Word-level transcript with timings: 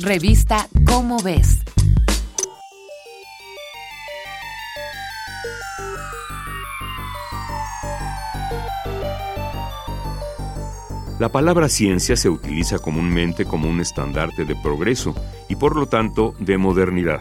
Revista 0.00 0.68
Cómo 0.86 1.18
ves. 1.22 1.60
La 11.20 11.28
palabra 11.28 11.68
ciencia 11.68 12.16
se 12.16 12.28
utiliza 12.28 12.80
comúnmente 12.80 13.44
como 13.44 13.68
un 13.68 13.80
estandarte 13.80 14.44
de 14.44 14.56
progreso 14.56 15.14
y 15.48 15.54
por 15.54 15.76
lo 15.76 15.86
tanto 15.86 16.34
de 16.40 16.58
modernidad. 16.58 17.20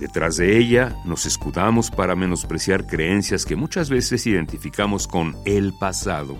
Detrás 0.00 0.36
de 0.36 0.58
ella 0.58 0.96
nos 1.04 1.26
escudamos 1.26 1.92
para 1.92 2.16
menospreciar 2.16 2.88
creencias 2.88 3.46
que 3.46 3.54
muchas 3.54 3.88
veces 3.88 4.26
identificamos 4.26 5.06
con 5.06 5.36
el 5.44 5.72
pasado. 5.78 6.36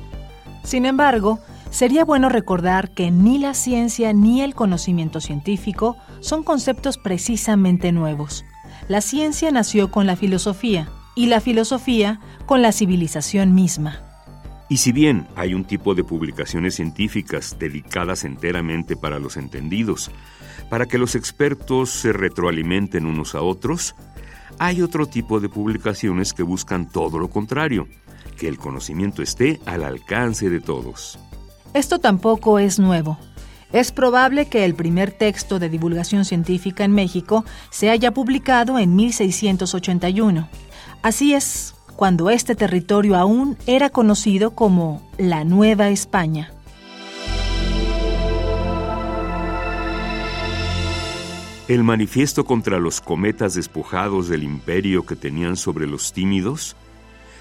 Sin 0.65 0.85
embargo, 0.85 1.39
sería 1.71 2.05
bueno 2.05 2.29
recordar 2.29 2.93
que 2.93 3.11
ni 3.11 3.39
la 3.39 3.55
ciencia 3.55 4.13
ni 4.13 4.43
el 4.43 4.55
conocimiento 4.55 5.21
científico 5.21 5.97
son 6.21 6.43
conceptos 6.43 6.99
precisamente 6.99 7.93
nuevos. 7.93 8.45
La 8.89 9.01
ciencia 9.01 9.51
nació 9.51 9.91
con 9.91 10.07
la 10.07 10.17
filosofía 10.17 10.89
y 11.15 11.27
la 11.27 11.41
filosofía 11.41 12.21
con 12.47 12.63
la 12.63 12.73
civilización 12.73 13.55
misma. 13.55 14.01
Y 14.69 14.77
si 14.77 14.93
bien 14.93 15.27
hay 15.35 15.55
un 15.55 15.65
tipo 15.65 15.95
de 15.95 16.05
publicaciones 16.05 16.77
científicas 16.77 17.57
dedicadas 17.59 18.25
enteramente 18.25 18.97
para 18.97 19.19
los 19.19 19.37
entendidos, 19.37 20.11
para 20.69 20.87
que 20.87 20.99
los 20.99 21.17
expertos 21.17 21.91
se 21.91 22.13
retroalimenten 22.13 23.07
unos 23.07 23.35
a 23.35 23.43
otros, 23.43 23.97
hay 24.59 24.83
otro 24.83 25.07
tipo 25.07 25.41
de 25.41 25.49
publicaciones 25.49 26.33
que 26.33 26.45
buscan 26.45 26.89
todo 26.89 27.19
lo 27.19 27.29
contrario, 27.29 27.89
que 28.39 28.47
el 28.47 28.59
conocimiento 28.59 29.23
esté 29.23 29.61
al 29.67 29.83
alcance 29.83 30.49
de 30.49 30.61
todos. 30.61 31.19
Esto 31.73 32.01
tampoco 32.01 32.59
es 32.59 32.81
nuevo. 32.81 33.17
Es 33.73 33.93
probable 33.93 34.47
que 34.47 34.65
el 34.65 34.75
primer 34.75 35.13
texto 35.13 35.61
de 35.61 35.69
divulgación 35.69 36.25
científica 36.25 36.85
en 36.85 36.91
México 36.91 37.45
se 37.71 37.91
haya 37.91 38.11
publicado 38.11 38.81
en 38.81 38.97
1681. 38.97 40.49
Así 41.03 41.35
es, 41.35 41.77
cuando 41.95 42.29
este 42.29 42.57
territorio 42.57 43.15
aún 43.15 43.57
era 43.67 43.89
conocido 43.91 44.57
como 44.57 45.09
la 45.17 45.45
Nueva 45.45 45.91
España. 45.91 46.53
El 51.69 51.85
manifiesto 51.85 52.45
contra 52.45 52.81
los 52.81 53.01
cometas 53.01 53.55
despojados 53.55 54.29
del 54.29 54.43
imperio 54.43 55.07
que 55.07 55.15
tenían 55.15 55.57
sobre 55.57 55.87
los 55.87 56.13
tímidos 56.13 56.75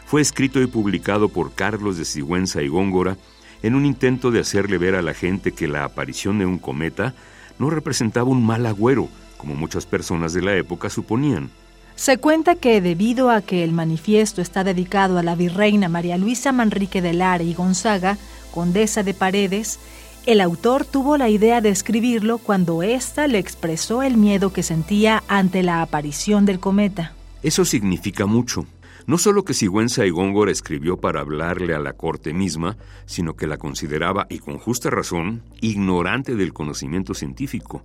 fue 0.06 0.22
escrito 0.22 0.62
y 0.62 0.68
publicado 0.68 1.30
por 1.30 1.53
Carlos 1.53 1.98
de 1.98 2.06
Sigüenza 2.06 2.62
y 2.62 2.68
Góngora 2.68 3.18
en 3.64 3.76
un 3.76 3.86
intento 3.86 4.32
de 4.32 4.40
hacerle 4.40 4.78
ver 4.78 4.96
a 4.96 5.02
la 5.02 5.14
gente 5.14 5.52
que 5.52 5.68
la 5.68 5.84
aparición 5.84 6.40
de 6.40 6.46
un 6.46 6.60
cometa 6.60 7.14
no 7.58 7.70
representaba 7.70 8.30
un 8.30 8.46
mal 8.46 8.66
agüero, 8.66 9.10
como 9.38 9.56
muchas 9.56 9.86
personas 9.86 10.34
de 10.34 10.42
la 10.42 10.56
época 10.56 10.90
suponían. 10.90 11.50
Se 11.96 12.18
cuenta 12.18 12.56
que 12.56 12.80
debido 12.80 13.30
a 13.30 13.42
que 13.42 13.64
el 13.64 13.74
manifiesto 13.74 14.42
está 14.42 14.64
dedicado 14.64 15.18
a 15.18 15.24
la 15.24 15.36
virreina 15.36 15.90
María 15.90 16.18
Luisa 16.18 16.54
Manrique 16.54 17.02
de 17.02 17.12
Lara 17.14 17.44
y 17.44 17.54
Gonzaga, 17.54 18.18
condesa 18.52 19.04
de 19.04 19.14
Paredes, 19.14 19.80
el 20.26 20.40
autor 20.42 20.86
tuvo 20.86 21.18
la 21.18 21.30
idea 21.30 21.60
de 21.60 21.70
escribirlo 21.70 22.38
cuando 22.38 22.84
ésta 22.84 23.28
le 23.28 23.40
expresó 23.40 24.04
el 24.04 24.16
miedo 24.16 24.54
que 24.54 24.64
sentía 24.64 25.24
ante 25.28 25.64
la 25.64 25.82
aparición 25.82 26.46
del 26.46 26.60
cometa. 26.60 27.14
Eso 27.42 27.66
significa 27.66 28.26
mucho. 28.26 28.66
No 29.10 29.18
solo 29.18 29.44
que 29.44 29.56
Sigüenza 29.56 30.06
y 30.06 30.12
Góngora 30.12 30.52
escribió 30.52 30.98
para 30.98 31.22
hablarle 31.22 31.74
a 31.74 31.80
la 31.80 31.94
corte 31.94 32.32
misma, 32.32 32.78
sino 33.08 33.36
que 33.36 33.48
la 33.48 33.58
consideraba, 33.58 34.28
y 34.30 34.38
con 34.38 34.60
justa 34.60 34.92
razón, 34.92 35.42
ignorante 35.62 36.36
del 36.36 36.54
conocimiento 36.54 37.16
científico. 37.16 37.84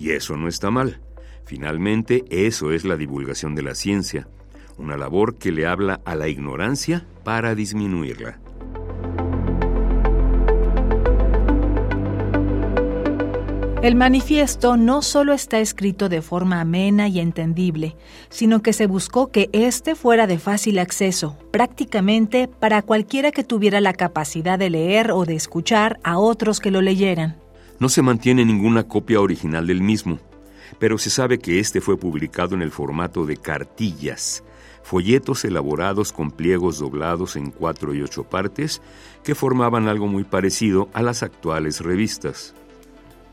Y 0.00 0.10
eso 0.10 0.36
no 0.36 0.48
está 0.48 0.72
mal. 0.72 1.00
Finalmente, 1.44 2.24
eso 2.28 2.72
es 2.72 2.84
la 2.84 2.96
divulgación 2.96 3.54
de 3.54 3.62
la 3.62 3.76
ciencia, 3.76 4.26
una 4.76 4.96
labor 4.96 5.36
que 5.36 5.52
le 5.52 5.64
habla 5.64 6.00
a 6.04 6.16
la 6.16 6.26
ignorancia 6.26 7.06
para 7.22 7.54
disminuirla. 7.54 8.40
El 13.84 13.96
manifiesto 13.96 14.78
no 14.78 15.02
solo 15.02 15.34
está 15.34 15.60
escrito 15.60 16.08
de 16.08 16.22
forma 16.22 16.62
amena 16.62 17.06
y 17.06 17.20
entendible, 17.20 17.96
sino 18.30 18.62
que 18.62 18.72
se 18.72 18.86
buscó 18.86 19.30
que 19.30 19.50
éste 19.52 19.94
fuera 19.94 20.26
de 20.26 20.38
fácil 20.38 20.78
acceso, 20.78 21.36
prácticamente 21.50 22.48
para 22.48 22.80
cualquiera 22.80 23.30
que 23.30 23.44
tuviera 23.44 23.82
la 23.82 23.92
capacidad 23.92 24.58
de 24.58 24.70
leer 24.70 25.10
o 25.10 25.26
de 25.26 25.34
escuchar 25.34 26.00
a 26.02 26.16
otros 26.16 26.60
que 26.60 26.70
lo 26.70 26.80
leyeran. 26.80 27.36
No 27.78 27.90
se 27.90 28.00
mantiene 28.00 28.46
ninguna 28.46 28.84
copia 28.84 29.20
original 29.20 29.66
del 29.66 29.82
mismo, 29.82 30.18
pero 30.78 30.96
se 30.96 31.10
sabe 31.10 31.38
que 31.38 31.60
este 31.60 31.82
fue 31.82 31.98
publicado 31.98 32.54
en 32.54 32.62
el 32.62 32.70
formato 32.70 33.26
de 33.26 33.36
cartillas, 33.36 34.44
folletos 34.82 35.44
elaborados 35.44 36.10
con 36.10 36.30
pliegos 36.30 36.78
doblados 36.78 37.36
en 37.36 37.50
cuatro 37.50 37.94
y 37.94 38.00
ocho 38.00 38.24
partes 38.24 38.80
que 39.22 39.34
formaban 39.34 39.88
algo 39.88 40.06
muy 40.06 40.24
parecido 40.24 40.88
a 40.94 41.02
las 41.02 41.22
actuales 41.22 41.82
revistas. 41.82 42.54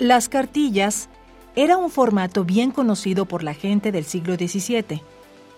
Las 0.01 0.29
cartillas 0.29 1.09
era 1.55 1.77
un 1.77 1.91
formato 1.91 2.43
bien 2.43 2.71
conocido 2.71 3.27
por 3.27 3.43
la 3.43 3.53
gente 3.53 3.91
del 3.91 4.03
siglo 4.03 4.33
XVII. 4.33 5.03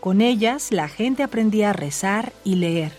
Con 0.02 0.20
ellas 0.20 0.74
la 0.74 0.90
gente 0.90 1.24
aprendía 1.24 1.70
a 1.70 1.74
rezar 1.74 2.34
y 2.44 2.56
leer. 2.56 2.92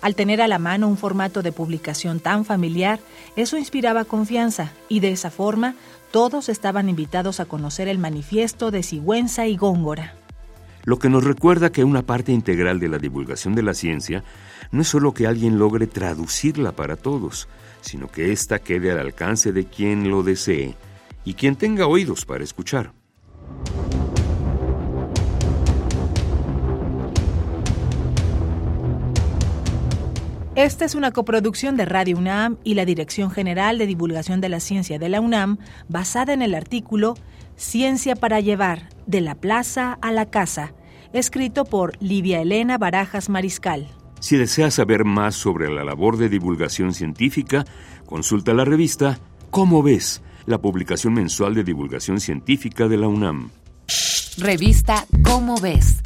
Al 0.00 0.14
tener 0.14 0.40
a 0.40 0.48
la 0.48 0.58
mano 0.58 0.88
un 0.88 0.96
formato 0.96 1.42
de 1.42 1.52
publicación 1.52 2.20
tan 2.20 2.46
familiar, 2.46 3.00
eso 3.36 3.58
inspiraba 3.58 4.06
confianza 4.06 4.72
y 4.88 5.00
de 5.00 5.12
esa 5.12 5.30
forma 5.30 5.74
todos 6.10 6.48
estaban 6.48 6.88
invitados 6.88 7.38
a 7.38 7.44
conocer 7.44 7.86
el 7.86 7.98
manifiesto 7.98 8.70
de 8.70 8.82
Sigüenza 8.82 9.46
y 9.46 9.58
Góngora. 9.58 10.14
Lo 10.84 10.98
que 10.98 11.08
nos 11.08 11.24
recuerda 11.24 11.70
que 11.70 11.84
una 11.84 12.02
parte 12.02 12.32
integral 12.32 12.80
de 12.80 12.88
la 12.88 12.98
divulgación 12.98 13.54
de 13.54 13.62
la 13.62 13.74
ciencia 13.74 14.24
no 14.72 14.82
es 14.82 14.88
solo 14.88 15.14
que 15.14 15.26
alguien 15.26 15.58
logre 15.58 15.86
traducirla 15.86 16.72
para 16.72 16.96
todos, 16.96 17.48
sino 17.80 18.08
que 18.08 18.32
ésta 18.32 18.58
quede 18.58 18.90
al 18.90 18.98
alcance 18.98 19.52
de 19.52 19.66
quien 19.66 20.10
lo 20.10 20.22
desee 20.22 20.76
y 21.24 21.34
quien 21.34 21.56
tenga 21.56 21.86
oídos 21.86 22.24
para 22.24 22.42
escuchar. 22.42 22.92
Esta 30.54 30.84
es 30.84 30.94
una 30.94 31.12
coproducción 31.12 31.78
de 31.78 31.86
Radio 31.86 32.18
UNAM 32.18 32.58
y 32.62 32.74
la 32.74 32.84
Dirección 32.84 33.30
General 33.30 33.78
de 33.78 33.86
Divulgación 33.86 34.42
de 34.42 34.50
la 34.50 34.60
Ciencia 34.60 34.98
de 34.98 35.08
la 35.08 35.22
UNAM, 35.22 35.56
basada 35.88 36.34
en 36.34 36.42
el 36.42 36.54
artículo 36.54 37.14
Ciencia 37.56 38.16
para 38.16 38.38
llevar, 38.40 38.90
de 39.06 39.22
la 39.22 39.34
plaza 39.34 39.98
a 40.02 40.12
la 40.12 40.28
casa, 40.28 40.74
escrito 41.14 41.64
por 41.64 41.92
Livia 42.02 42.42
Elena 42.42 42.76
Barajas 42.76 43.30
Mariscal. 43.30 43.88
Si 44.20 44.36
deseas 44.36 44.74
saber 44.74 45.06
más 45.06 45.36
sobre 45.36 45.72
la 45.72 45.84
labor 45.84 46.18
de 46.18 46.28
divulgación 46.28 46.92
científica, 46.92 47.64
consulta 48.04 48.52
la 48.52 48.66
revista 48.66 49.20
¿Cómo 49.50 49.82
ves? 49.82 50.20
La 50.44 50.58
publicación 50.58 51.14
mensual 51.14 51.54
de 51.54 51.64
divulgación 51.64 52.20
científica 52.20 52.88
de 52.88 52.98
la 52.98 53.08
UNAM. 53.08 53.48
Revista 54.36 55.06
¿Cómo 55.24 55.58
ves? 55.58 56.01